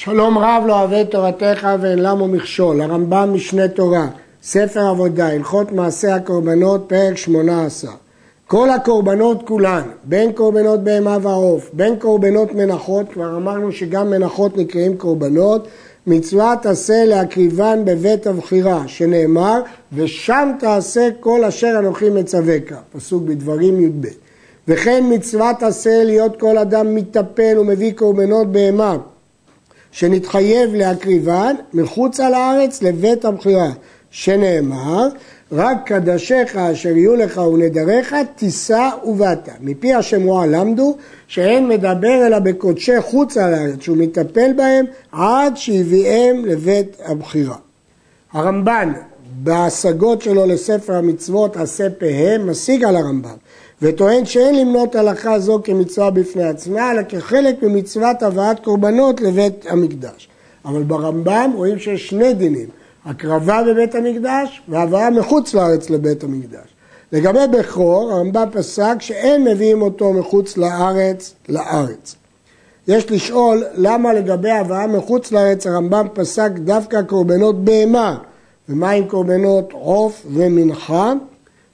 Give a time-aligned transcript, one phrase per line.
[0.00, 4.06] שלום רב לא אוהב תורתך ואין למו מכשול, הרמב"ם משנה תורה,
[4.42, 7.90] ספר עבודה, הלכות מעשה הקורבנות, פרק שמונה עשר.
[8.46, 14.96] כל הקורבנות כולן, בין קורבנות בהמה ועוף, בין קורבנות מנחות, כבר אמרנו שגם מנחות נקראים
[14.96, 15.68] קורבנות,
[16.06, 19.60] מצוות עשה להקריבן בבית הבחירה, שנאמר,
[19.92, 24.06] ושם תעשה כל אשר אנוכי מצווקה, פסוק בדברים י"ב.
[24.68, 28.96] וכן מצוות עשה להיות כל אדם מטפל ומביא קורבנות בהמה,
[29.92, 33.70] שנתחייב להקריבן מחוץ על הארץ לבית הבחירה,
[34.10, 35.08] שנאמר,
[35.52, 39.48] רק קדשיך אשר יהיו לך ונדריך תישא ובאת.
[39.60, 40.96] מפי השמועה למדו
[41.26, 47.56] שאין מדבר אלא בקודשי חוץ על הארץ, שהוא מטפל בהם עד שהביאם לבית הבחירה.
[48.32, 48.92] הרמב"ן
[49.42, 53.36] בהשגות שלו לספר המצוות עשה פהם משיג על הרמב"ם
[53.82, 60.28] וטוען שאין למנות הלכה זו כמצווה בפני עצמה אלא כחלק ממצוות הבאת קורבנות לבית המקדש.
[60.64, 62.68] אבל ברמב"ם רואים שיש שני דינים
[63.04, 66.74] הקרבה בבית המקדש והבאה מחוץ לארץ לבית המקדש.
[67.12, 72.16] לגבי בכור, הרמב"ם פסק שאין מביאים אותו מחוץ לארץ לארץ.
[72.88, 78.18] יש לשאול למה לגבי הבאה מחוץ לארץ הרמב"ם פסק דווקא קורבנות בהמה
[78.68, 81.12] ומה עם קורבנות עוף ומנחה?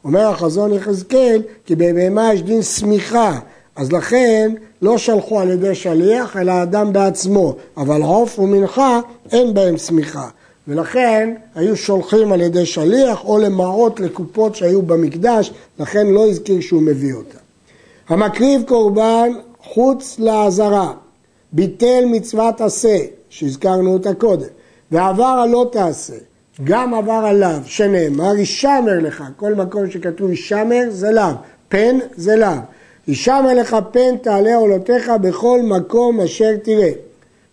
[0.04, 3.38] אומר החזון יחזקאל כי בבהמה יש דין סמיכה.
[3.76, 4.52] אז לכן
[4.82, 7.56] לא שלחו על ידי שליח אלא אדם בעצמו.
[7.76, 9.00] אבל עוף ומנחה
[9.32, 10.28] אין בהם סמיכה.
[10.68, 16.82] ולכן היו שולחים על ידי שליח או למעות לקופות שהיו במקדש, לכן לא הזכיר שהוא
[16.82, 17.38] מביא אותה.
[18.08, 20.92] המקריב קורבן חוץ לעזרה,
[21.52, 24.46] ביטל מצוות עשה, שהזכרנו אותה קודם,
[24.90, 26.14] ועבר הלא תעשה,
[26.64, 31.32] גם עבר עליו, שנאמר, ישמר לך, כל מקום שכתוב ישמר זה לאו,
[31.68, 32.48] פן זה לאו.
[33.08, 36.90] ישמר לך פן תעלה עולותיך בכל מקום אשר תראה.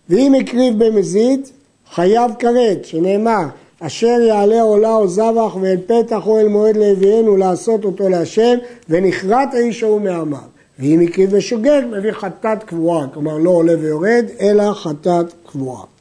[0.08, 1.48] ואם הקריב במזיד,
[1.94, 3.44] חייב כרת, שנאמר,
[3.80, 8.54] אשר יעלה עולה או זבח ואל פתח או אל מועד להביאנו לעשות אותו להשם,
[8.88, 10.38] ונכרת האיש ההוא מעמיו.
[10.78, 15.91] ואם הקריב בשוגג, מביא חטאת קבועה, כלומר לא עולה ויורד, אלא חטאת קבועה.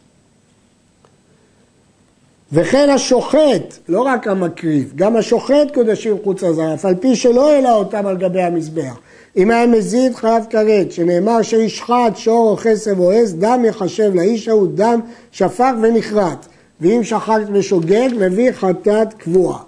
[2.54, 7.74] וכן השוחט, לא רק המקריב, גם השוחט קודשים חוץ לזרע, אף על פי שלא העלה
[7.74, 9.00] אותם על גבי המזבח.
[9.38, 14.48] אם היה מזיד חייב כרת, שנאמר שישחט שור או חסב או עז, דם יחשב לאיש
[14.48, 15.00] ההוא דם
[15.32, 16.46] שפך ונכרת.
[16.82, 19.60] ואם שחט ושוגג, מביא חטאת קבועה.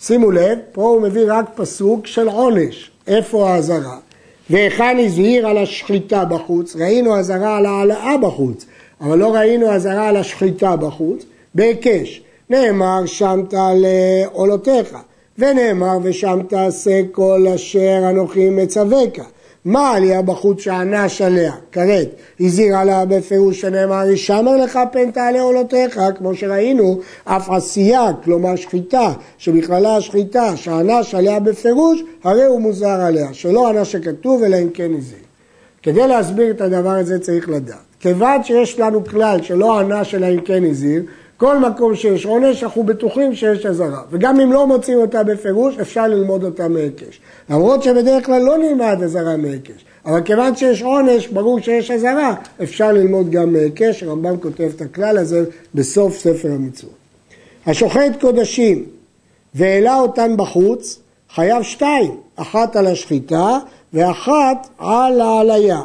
[0.00, 3.96] שימו לב, פה הוא מביא רק פסוק של עונש, איפה האזהרה?
[4.50, 8.66] והיכן הזהיר על השחיטה בחוץ, ראינו אזהרה על העלאה בחוץ,
[9.00, 11.24] אבל לא ראינו אזהרה על השחיטה בחוץ,
[11.58, 12.22] בהיקש.
[12.50, 14.96] נאמר שמת לעולותיך.
[15.38, 19.22] ונאמר ושם תעשה כל אשר אנוכי מצווקה.
[19.64, 21.52] מה עלייה בחוץ שענש עליה?
[21.72, 22.08] כרת,
[22.40, 29.12] הזהירה לה בפירוש שנאמר, ישמר לך פן תעלה עולותיך, כמו שראינו, אף עשייה, כלומר שחיטה,
[29.38, 34.90] שבכללה השחיטה, שענש עליה בפירוש, הרי הוא מוזר עליה, שלא ענש שכתוב, אלא אם כן
[34.98, 35.22] הזהיר.
[35.82, 37.88] כדי להסביר את הדבר הזה צריך לדעת.
[38.00, 41.02] כיוון שיש לנו כלל שלא ענש אלא אם כן הזהיר,
[41.38, 44.02] כל מקום שיש עונש, אנחנו בטוחים שיש אזהרה.
[44.10, 47.20] וגם אם לא מוצאים אותה בפירוש, אפשר ללמוד אותה מהיקש.
[47.50, 49.84] למרות שבדרך כלל לא נלמד אזהרה מהיקש.
[50.06, 54.02] אבל כיוון שיש עונש, ברור שיש אזהרה, אפשר ללמוד גם מהיקש.
[54.02, 55.44] הרמב"ם כותב את הכלל הזה
[55.74, 56.92] בסוף ספר המצוות.
[57.66, 58.84] השוחט קודשים
[59.54, 60.98] והעלה אותן בחוץ,
[61.34, 63.58] חייב שתיים, אחת על השחיטה
[63.92, 65.80] ואחת על העלייה.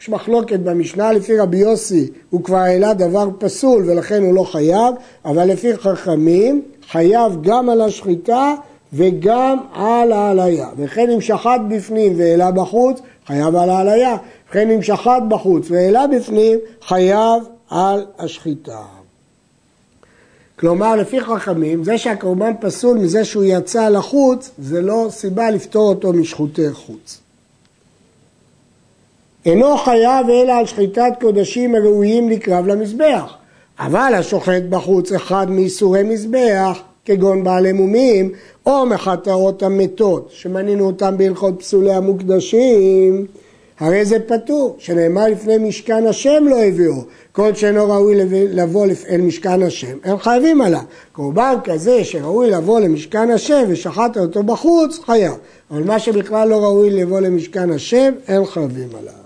[0.00, 4.94] יש מחלוקת במשנה, לפי רבי יוסי הוא כבר העלה דבר פסול ולכן הוא לא חייב,
[5.24, 8.54] אבל לפי חכמים חייב גם על השחיטה
[8.92, 10.68] וגם על העליה.
[10.76, 14.16] וכן אם שחט בפנים והעלה בחוץ, חייב על העליה.
[14.50, 18.82] וכן אם שחט בחוץ והעלה בפנים, חייב על השחיטה.
[20.58, 26.12] כלומר, לפי חכמים, זה שהקורבן פסול מזה שהוא יצא לחוץ, זה לא סיבה לפטור אותו
[26.12, 27.20] משחוטי חוץ.
[29.48, 33.34] אינו חייב אלא על שחיטת קודשים הראויים לקרב למזבח.
[33.78, 38.32] אבל השוחט בחוץ אחד מאיסורי מזבח, כגון בעלי מומים,
[38.66, 43.26] או מחטאות המתות, שמנינו אותם בהלכות פסולי המוקדשים,
[43.78, 47.02] הרי זה פטור, שנאמר לפני משכן השם לא הביאו,
[47.32, 50.80] כל שאינו ראוי לבוא אל משכן השם, הם חייבים עליו.
[51.12, 55.34] קורבן כזה שראוי לבוא למשכן השם ושחט אותו בחוץ, חייב.
[55.70, 59.17] אבל מה שבכלל לא ראוי לבוא למשכן השם, הם חייבים עליו.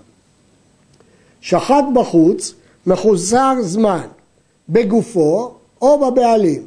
[1.42, 2.54] שחט בחוץ,
[2.86, 4.06] מחוסר זמן,
[4.68, 5.50] בגופו
[5.82, 6.62] או בבעלים.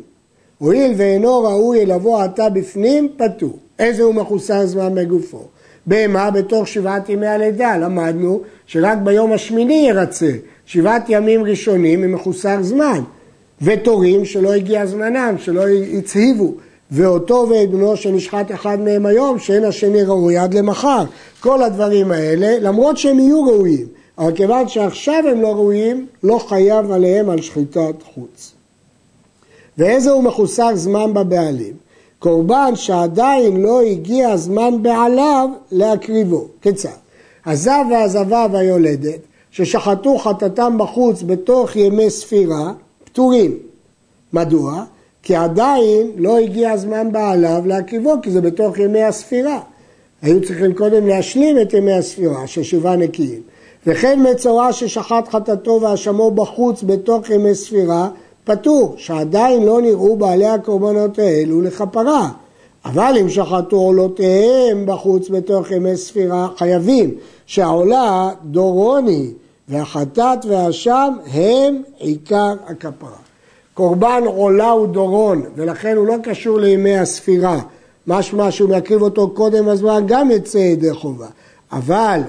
[0.57, 3.60] הואיל ואינו ראוי לבוא עתה בפנים, פטור.
[3.80, 5.42] איזה הוא מחוסר זמן בגופו?
[5.86, 10.31] בהמה בתוך שבעת ימי הלידה, למדנו שרק ביום השמיני ירצה,
[10.66, 13.01] שבעת ימים ראשונים הם מחוסר זמן,
[13.62, 15.63] ותורים שלא הגיע זמנם, שלא
[15.98, 16.54] הצהיבו,
[16.92, 21.04] ואותו ואת בנו שנשחט אחד מהם היום, שאין השני ראוי עד למחר.
[21.39, 26.92] כל הדברים האלה, למרות שהם יהיו ראויים, אבל כיוון שעכשיו הם לא ראויים, לא חייב
[26.92, 28.52] עליהם על שחיטת חוץ.
[29.78, 31.74] ואיזה הוא מחוסר זמן בבעלים?
[32.20, 36.48] קורבן שעדיין לא הגיע הזמן בעליו להקריבו.
[36.62, 36.90] כיצד?
[37.46, 39.20] הזב והזבה והיולדת
[39.52, 42.74] ששחטו חטאתם בחוץ בתוך ימי ספירה,
[43.04, 43.58] פטורים.
[44.34, 44.84] מדוע?
[45.24, 49.60] כי עדיין לא הגיע הזמן בעליו להקריבו, כי זה בתוך ימי הספירה.
[50.22, 53.42] היו צריכים קודם להשלים את ימי הספירה, של שבעה נקיים.
[53.88, 58.10] וכן מצורע ששחט חטאתו והאשמו בחוץ בתוך ימי ספירה,
[58.44, 62.30] פטור, שעדיין לא נראו בעלי הקורבנות האלו לכפרה.
[62.86, 67.12] אבל אם שחטו עולותיהם בחוץ בתוך ימי ספירה, חייבים
[67.46, 69.32] שהעולה דורוני
[69.70, 73.18] והחטאת והאשם הם עיקר הכפרה.
[73.74, 77.60] קורבן עולה הוא דורון, ולכן הוא לא קשור לימי הספירה.
[78.08, 81.28] משמע שהוא מקריב אותו קודם הזמן גם יצא ידי חובה.
[81.72, 82.22] אבל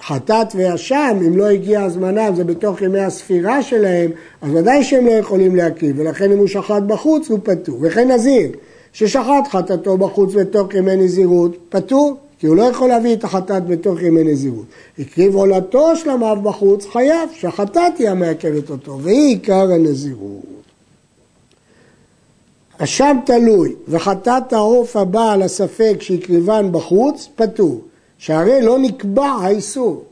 [0.00, 4.10] חטאת ואשם, אם לא הגיע הזמנם, זה בתוך ימי הספירה שלהם,
[4.42, 7.78] אז ודאי שהם לא יכולים להקריב, ולכן אם הוא שחט בחוץ הוא פטור.
[7.82, 8.50] וכן נזיר,
[8.92, 14.02] ששחט חטאתו בחוץ בתוך ימי נזירות, פטור, כי הוא לא יכול להביא את החטאת בתוך
[14.02, 14.64] ימי נזירות.
[14.98, 20.42] הקריב עולתו שלמיו בחוץ, חייב, שהחטאת היא המעכבת אותו, והיא עיקר הנזירות.
[22.78, 27.80] אשם תלוי וחטאת העוף הבא על הספק שהקריבן בחוץ, פטור.
[28.24, 30.02] שהרי לא נקבע האיסור.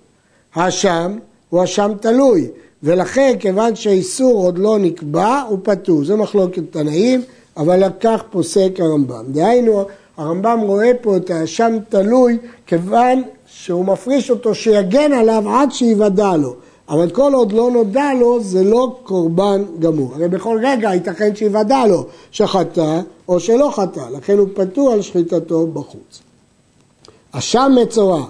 [0.55, 1.19] האשם
[1.51, 2.49] הוא אשם תלוי,
[2.83, 6.05] ולכן כיוון שהאיסור עוד לא נקבע, הוא פטור.
[6.05, 7.23] זה מחלוקת תנאים,
[7.57, 9.25] אבל לכך פוסק הרמב"ם.
[9.29, 9.85] דהיינו,
[10.17, 16.55] הרמב"ם רואה פה את האשם תלוי, כיוון שהוא מפריש אותו שיגן עליו עד שיוודע לו.
[16.89, 20.15] אבל כל עוד לא נודע לו, זה לא קורבן גמור.
[20.15, 25.67] הרי בכל רגע ייתכן שיוודע לו שחטא או שלא חטא, לכן הוא פטור על שחיטתו
[25.67, 26.32] בחוץ.
[27.33, 28.25] אשם מצורע,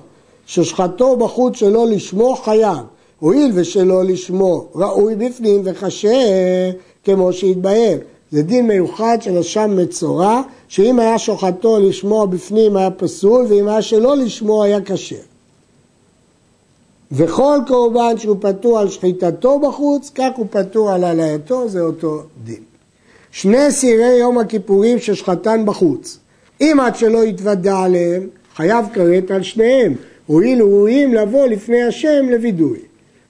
[0.46, 2.78] ששחטו בחוץ שלא לשמו חייב,
[3.20, 6.10] הואיל ושלא לשמו ראוי בפנים וקשה
[7.04, 7.98] כמו שהתבהר.
[8.30, 13.82] זה דין מיוחד של אשם מצורע, שאם היה שוחטו לשמו בפנים היה פסול, ואם היה
[13.82, 15.16] שלא לשמו היה כשר.
[17.12, 22.62] וכל קורבן שהוא פטור על שחיטתו בחוץ, כך הוא פטור על עלייתו, זה אותו דין.
[23.30, 26.18] שני סירי יום הכיפורים ששחטן בחוץ,
[26.60, 29.94] אם עד שלא יתוודע עליהם, חייב כרת על שניהם,
[30.26, 32.78] הואיל וראויים לבוא לפני השם לווידוי.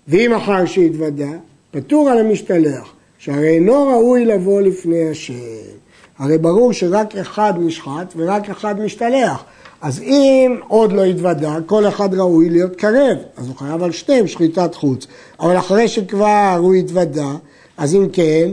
[0.08, 1.30] ואם אחר שהתוודע,
[1.70, 5.34] פטור על המשתלח, שהרי אינו ראוי לבוא לפני השם.
[6.18, 9.44] הרי ברור שרק אחד נשחט ורק אחד משתלח.
[9.82, 14.26] אז אם עוד לא התוודע, כל אחד ראוי להיות קרב, אז הוא חייב על שתיהם
[14.26, 15.06] שחיטת חוץ.
[15.40, 17.28] אבל אחרי שכבר הוא התוודע,
[17.76, 18.50] אז אם כן,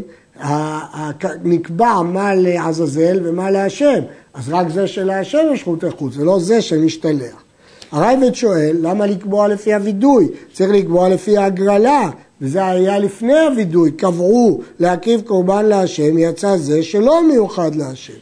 [1.43, 3.99] נקבע מה לעזאזל ומה להשם.
[4.39, 7.43] אז רק זה שלהשם יש חוטי חוץ, ולא זה שמשתלח.
[7.91, 10.27] הרייבד שואל, למה לקבוע לפי הווידוי?
[10.53, 12.09] צריך לקבוע לפי ההגרלה,
[12.41, 18.13] וזה היה לפני הווידוי, קבעו להקריב קורבן להשם, יצא זה שלא מיוחד להשם.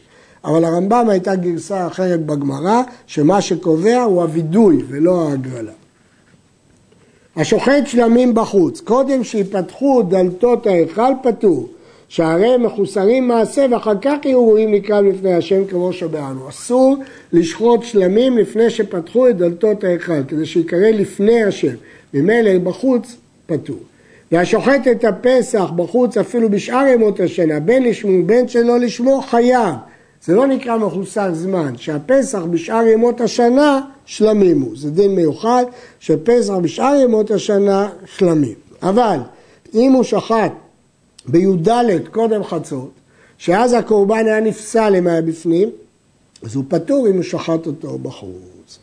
[0.44, 5.72] אבל הרמב"ם הייתה גרסה אחרת בגמרא, שמה שקובע הוא הווידוי ולא ההגרלה.
[7.36, 11.68] השוחט שלמים בחוץ, קודם שיפתחו דלתות ההיכל פטור,
[12.08, 16.48] שהרי מחוסרים מעשה ואחר כך יהיו ראויים לקרב לפני השם כמו שבאנו.
[16.48, 16.96] אסור
[17.32, 21.74] לשחוט שלמים לפני שפתחו את דלתות ההיכל, כדי שיקרא לפני השם.
[22.14, 23.78] ממילא בחוץ פטור.
[24.32, 29.74] והשוחט את הפסח בחוץ אפילו בשאר ימות השנה, בין לשמו בין שלא לשמו חייב.
[30.24, 34.76] זה לא נקרא מחוסר זמן, שהפסח בשאר ימות השנה שלמים הוא.
[34.76, 35.64] זה דין מיוחד
[36.00, 38.54] שפסח בשאר ימות השנה שלמים.
[38.82, 39.18] אבל
[39.74, 40.52] אם הוא שחט
[41.28, 41.68] בי"ד
[42.10, 42.90] קודם חצות,
[43.38, 45.70] שאז הקורבן היה נפסל אם היה בפנים,
[46.42, 48.78] אז הוא פטור אם הוא שחט אותו בחוץ.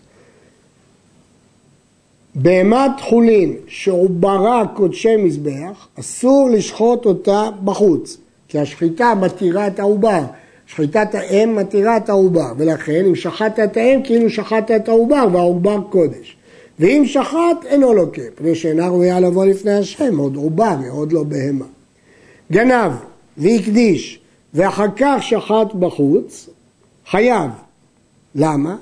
[2.36, 10.22] בהמת חולין שעוברה קודשי מזבח, אסור לשחוט אותה בחוץ, כי השחיטה מתירה את העובר.
[10.68, 15.78] שחיטת האם מתירה את העובר, ולכן אם שחטת את האם כאילו שחטת את העובר והעובר
[15.90, 16.38] קודש.
[16.80, 21.66] ואם שחט אינו לוקה, פני שאינה ראויה לבוא לפני השם, עוד עובר, עוד לא בהמה.
[22.52, 22.92] גנב
[23.38, 24.20] והקדיש
[24.54, 26.50] ואחר כך שחט בחוץ,
[27.10, 27.52] חייב.
[28.36, 28.75] למה?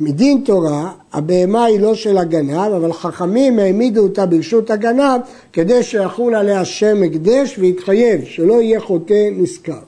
[0.00, 5.20] מדין תורה, הבהמה היא לא של הגנב, אבל חכמים העמידו אותה ברשות הגנב
[5.52, 9.80] כדי שיחול עליה שם הקדש ויתחייב שלא יהיה חוטא נשכר.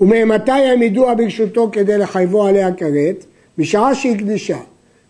[0.00, 3.24] וממתי העמידוה ברשותו כדי לחייבו עליה כרת?
[3.58, 4.58] משעה שהקדישה.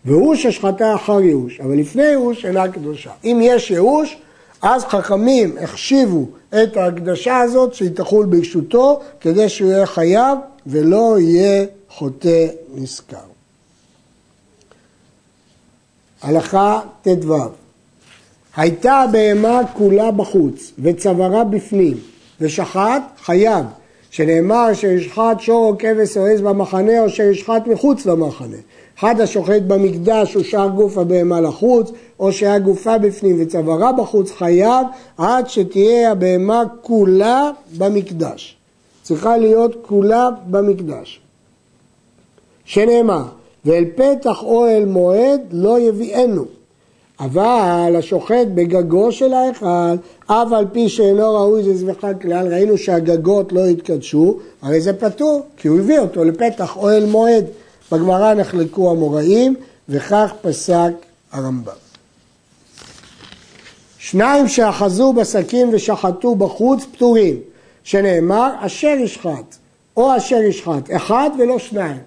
[0.05, 3.11] והוא ששחטה אחר ייאוש, אבל לפני ייאוש אינה קדושה.
[3.23, 4.17] אם יש ייאוש,
[4.61, 10.37] אז חכמים החשיבו את ההקדשה הזאת שהיא תחול ברשותו כדי שהוא יהיה חייב
[10.67, 13.17] ולא יהיה חוטא נשכר.
[16.21, 17.35] הלכה ט"ו
[18.55, 21.97] הייתה הבהמה כולה בחוץ וצווארה בפנים
[22.41, 23.65] ושחט חייב
[24.11, 28.57] שנאמר שישחט שור או כבש או עז במחנה או שישחט מחוץ למחנה
[29.01, 34.87] אחד השוחט במקדש הוא שאר גוף הבהמה לחוץ, או שהיה גופה בפנים וצווארה בחוץ, חייב
[35.17, 38.57] עד שתהיה הבהמה כולה במקדש.
[39.03, 41.19] צריכה להיות כולה במקדש.
[42.65, 43.23] שנאמר,
[43.65, 46.45] ואל פתח אוהל מועד לא יביאנו.
[47.19, 53.53] אבל השוחט בגגו של ההיכל, אף על פי שאינו ראוי זה זבחה כלל, ראינו שהגגות
[53.53, 57.45] לא התקדשו, הרי זה פטור, כי הוא הביא אותו לפתח אוהל מועד.
[57.91, 59.55] בגמרא נחלקו המוראים,
[59.89, 60.91] וכך פסק
[61.31, 61.73] הרמב"ם.
[63.97, 67.35] שניים שאחזו בשקים ושחטו בחוץ פטורים,
[67.83, 69.55] שנאמר אשר ישחט,
[69.97, 71.97] או אשר ישחט, אחד ולא שניים.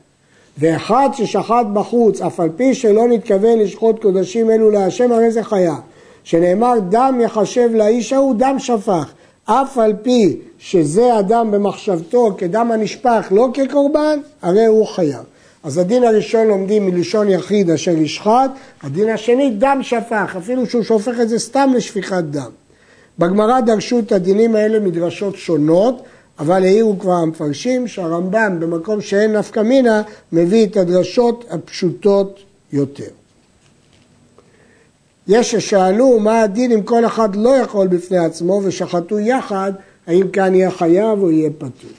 [0.58, 5.76] ואחד ששחט בחוץ, אף על פי שלא נתכוון לשחוט קודשים אלו להשם, הרי זה חיה.
[6.24, 9.12] שנאמר דם יחשב לאיש ההוא דם שפך,
[9.44, 15.33] אף על פי שזה אדם במחשבתו כדם הנשפך לא כקורבן, הרי הוא חייב.
[15.64, 18.50] אז הדין הראשון לומדים מלשון יחיד אשר ישחט,
[18.82, 22.50] הדין השני דם שפך, אפילו שהוא שופך את זה סתם לשפיכת דם.
[23.18, 26.02] בגמרא דרשו את הדינים האלה מדרשות שונות,
[26.38, 30.02] אבל העירו כבר המפרשים שהרמב"ם במקום שאין נפקא מינה
[30.32, 32.40] מביא את הדרשות הפשוטות
[32.72, 33.10] יותר.
[35.28, 39.72] יש ששאלו מה הדין אם כל אחד לא יכול בפני עצמו ושחטו יחד,
[40.06, 41.90] האם כאן יהיה חייב או יהיה פטור.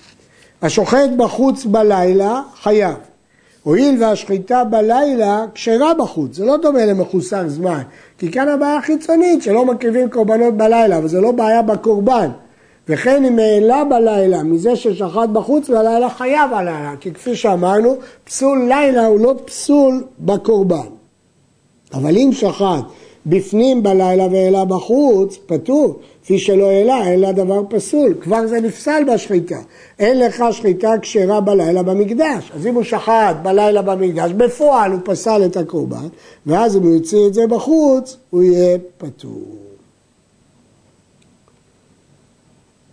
[0.62, 2.96] השוחט בחוץ בלילה חייב.
[3.66, 7.82] הואיל והשחיטה בלילה כשרה בחוץ, זה לא דומה למחוסר זמן,
[8.18, 12.30] כי כאן הבעיה החיצונית שלא מקריבים קורבנות בלילה, אבל זה לא בעיה בקורבן.
[12.90, 19.06] וכן אם העלה בלילה מזה ששחט בחוץ בלילה חייב הלילה, כי כפי שאמרנו, פסול לילה
[19.06, 20.88] הוא לא פסול בקורבן.
[21.94, 22.84] אבל אם שחט
[23.26, 26.00] בפנים בלילה והעלה בחוץ, פטור.
[26.24, 28.16] כפי שלא העלה, לה דבר פסול.
[28.22, 29.60] כבר זה נפסל בשחיטה.
[30.00, 32.52] אין לך שחיטה כשרה בלילה במקדש.
[32.56, 36.08] אז אם הוא שחט בלילה במקדש, בפועל הוא פסל את הקורבן,
[36.46, 39.44] ואז אם הוא יוציא את זה בחוץ, הוא יהיה פטור.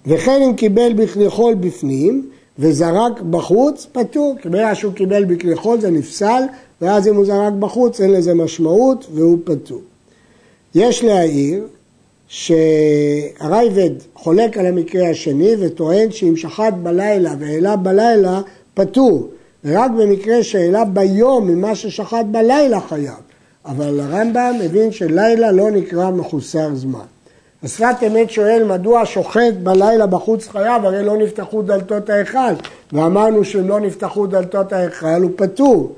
[0.06, 4.36] וכן אם קיבל בכלי חול בפנים וזרק בחוץ, פטור.
[4.42, 6.42] כי ברגע שהוא קיבל בכלי חול זה נפסל,
[6.80, 9.80] ואז אם הוא זרק בחוץ אין לזה משמעות והוא פטור.
[10.74, 11.66] יש להעיר
[12.28, 18.40] שהרייבד חולק על המקרה השני וטוען שאם שחט בלילה והעלה בלילה
[18.74, 19.28] פטור,
[19.64, 23.14] ורק במקרה שהעלה ביום ממה ששחט בלילה חייב.
[23.64, 27.04] אבל הרמב"ם מבין שלילה לא נקרא מחוסר זמן.
[27.62, 32.54] השפת אמת שואל מדוע שוחט בלילה בחוץ חייב, הרי לא נפתחו דלתות ההיכל,
[32.92, 35.92] ואמרנו שאם לא נפתחו דלתות ההיכל הוא פטור.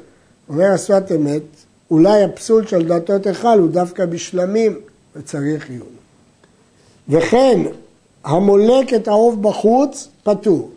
[0.49, 1.43] אומר השפת אמת,
[1.91, 4.79] אולי הפסול של דלתות היכל הוא דווקא בשלמים
[5.17, 5.87] וצריך עיון.
[7.09, 7.61] וכן,
[8.25, 10.71] המולק את העוף בחוץ, פטור.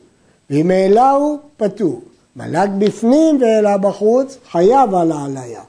[0.50, 2.02] ואם העלהו, פטור.
[2.36, 5.62] מלק בפנים והעלה בחוץ, חייב על העליה.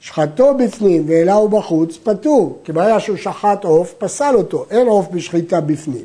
[0.00, 2.58] שחטו בפנים והעלהו בחוץ, פטור.
[2.64, 4.66] כי ברגע שהוא שחט עוף, פסל אותו.
[4.70, 6.04] אין עוף בשחיטה בפנים.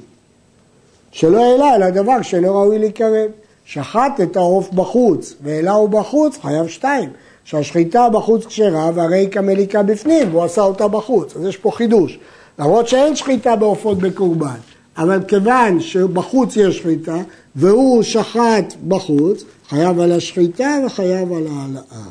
[1.11, 3.31] שלא העלה אלא דבר שאינו ראוי להיקרב.
[3.65, 7.09] שחט את העוף בחוץ והעלהו בחוץ, חייב שתיים.
[7.47, 11.35] שהשחיטה בחוץ כשרה והרי כמליקה בפנים, והוא עשה אותה בחוץ.
[11.35, 12.19] אז יש פה חידוש.
[12.59, 14.57] למרות שאין שחיטה בעופות בקורבן,
[14.97, 17.17] אבל כיוון שבחוץ יש שחיטה,
[17.55, 22.03] והוא שחט בחוץ, חייב על השחיטה וחייב על העלאה.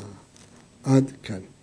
[0.84, 1.55] עד כאן.